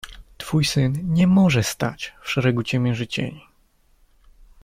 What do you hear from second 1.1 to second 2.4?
niemoże stać w